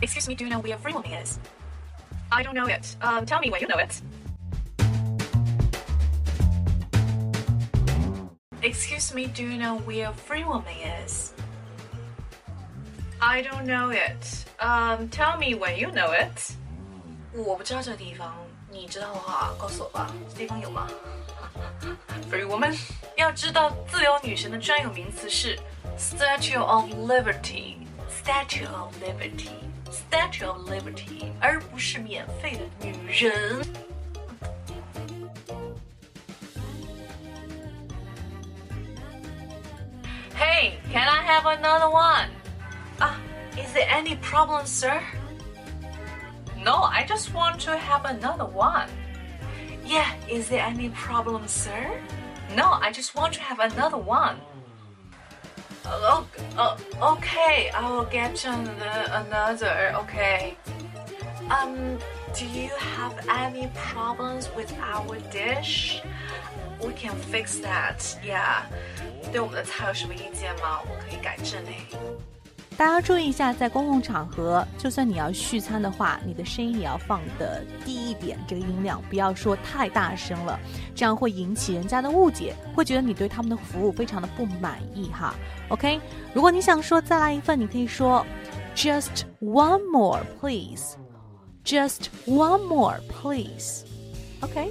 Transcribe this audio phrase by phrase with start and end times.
[0.00, 1.38] Excuse me, do you know where Free Woman is?
[2.30, 2.96] I don't know it.
[3.00, 4.00] Um, tell me when you know it.
[8.62, 10.74] Excuse me, do you know where Free Woman
[11.04, 11.32] is?
[13.20, 14.44] I don't know it.
[14.60, 16.52] Um, tell me when you know it.
[17.34, 18.34] 我不知道这个地方，
[18.70, 20.12] 你知道的话告诉我吧。
[20.28, 20.88] 这地方有吗？
[22.30, 22.78] Free woman，
[23.16, 25.58] 要知道自由女神的专有名词是
[25.98, 26.84] Statue of
[28.27, 33.65] Liberty，Statue of Liberty，Statue of Liberty，而不是免费的女人。
[40.35, 42.29] Hey, can I have another one?
[42.99, 43.15] Ah,
[43.55, 45.01] is there any problem, sir?
[46.63, 48.89] No, I just want to have another one.
[49.85, 51.99] Yeah, is there any problem, sir?
[52.55, 54.37] No, I just want to have another one.
[55.87, 56.25] Oh,
[56.57, 56.77] uh,
[57.13, 59.93] okay, I will get you another.
[60.03, 60.57] Okay.
[61.49, 61.97] Um,
[62.33, 66.01] do you have any problems with our dish?
[66.83, 68.17] We can fix that.
[68.23, 68.63] Yeah.
[69.31, 70.81] 对我们的菜有什么意见吗？
[70.83, 71.87] 我可以改正诶。
[72.78, 80.56] 大家注意一下，在公共场合，就算你要续餐的话，你的声音也要放的低一点，这个音量不要说太大声了，
[80.94, 85.34] 这样会引起人家的误解，会觉得你对他们的服务非常的不满意哈。
[85.70, 86.00] OK，
[86.32, 88.24] 如果你想说再来一份，你可以说
[88.76, 90.96] Just one more, please.
[91.64, 93.82] Just one more, please.
[94.40, 94.70] OK。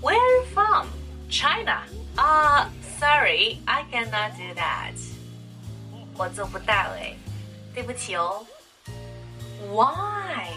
[0.00, 0.86] Where are you from?
[1.28, 1.82] China.
[3.66, 4.94] I cannot do that.
[6.16, 7.14] 我做不到哎，
[7.74, 8.44] 对不起哦。
[9.72, 10.48] Why?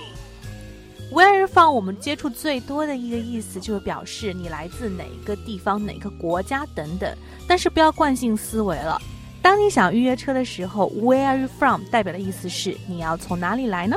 [1.11, 7.15] Where from 我们接触最多的一个意思就是表示你来自哪个地方、哪个国家等等。
[7.47, 9.01] 但是不要惯性思维了。
[9.41, 13.95] 当你想预约车的时候，Where are you from 代表的意思是你要从哪里来呢？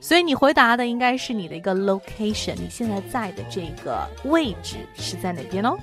[0.00, 5.78] 所以你回答的应该是你的一个 location，你现在在的这个位置是在哪边哦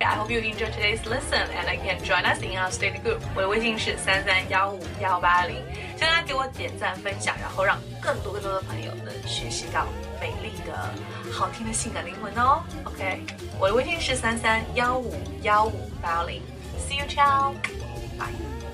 [0.00, 3.20] ？I hope you enjoy today's lesson and can join us in our study group。
[3.34, 5.56] 我的微信是三三幺五幺八零，
[5.96, 9.86] 请大家给我点赞分享，然后让更多更多的朋友能学习到
[10.20, 10.94] 美丽的、
[11.32, 12.62] 好听的性感灵魂哦。
[12.84, 13.20] OK，
[13.58, 16.40] 我的微信是三三幺五幺五八零
[16.78, 18.67] ，See you, ciao，bye。